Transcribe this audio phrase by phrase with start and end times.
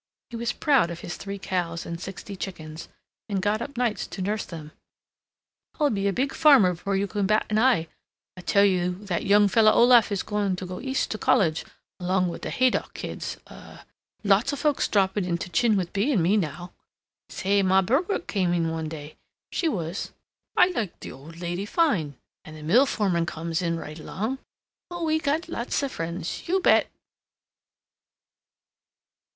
[0.31, 2.89] He was proud of his three cows and sixty chickens,
[3.29, 4.71] and got up nights to nurse them.
[5.79, 7.87] "I'll be a big farmer before you can bat an eye!
[8.35, 11.63] I tell you that young fellow Olaf is going to go East to college
[11.99, 13.37] along with the Haydock kids.
[13.45, 13.83] Uh
[14.23, 16.71] Lots of folks dropping in to chin with Bea and me now.
[17.29, 17.61] Say!
[17.61, 19.17] Ma Bogart come in one day!
[19.51, 20.13] She was
[20.57, 22.15] I liked the old lady fine.
[22.43, 24.39] And the mill foreman comes in right along.
[24.89, 26.47] Oh, we got lots of friends.
[26.47, 26.89] You bet!"